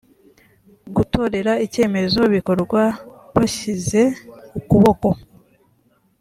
gutorera 0.95 1.53
icyemezo 1.65 2.21
bikorwa 2.33 2.81
bashyize 3.35 4.01
ukuboko 4.59 5.07